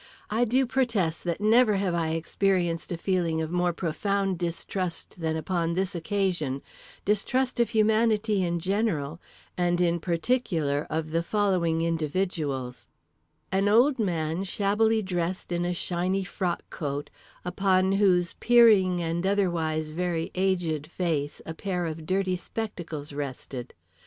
I 0.31 0.45
do 0.45 0.65
protest 0.65 1.25
that 1.25 1.39
never 1.39 1.75
have 1.75 1.93
I 1.93 2.13
experienced 2.13 2.91
a 2.91 2.97
feeling 2.97 3.39
of 3.39 3.51
more 3.51 3.71
profound 3.71 4.39
distrust 4.39 5.19
than 5.19 5.35
upon 5.37 5.75
this 5.75 5.93
occasion; 5.93 6.63
distrust 7.05 7.59
of 7.59 7.69
humanity 7.69 8.43
in 8.43 8.59
general 8.59 9.21
and 9.55 9.79
in 9.79 9.99
particular 9.99 10.87
of 10.89 11.11
the 11.11 11.21
following 11.21 11.81
individuals: 11.81 12.87
An 13.51 13.67
old 13.67 13.99
man 13.99 14.43
shabbily 14.43 15.03
dressed 15.03 15.51
in 15.51 15.65
a 15.65 15.71
shiny 15.75 16.23
frock 16.23 16.67
coat, 16.71 17.11
upon 17.45 17.91
whose 17.91 18.33
peering 18.39 19.03
and 19.03 19.27
otherwise 19.27 19.91
very 19.91 20.31
aged 20.33 20.87
face 20.87 21.43
a 21.45 21.53
pair 21.53 21.85
of 21.85 22.07
dirty 22.07 22.37
spectacles 22.37 23.13
rested. 23.13 23.75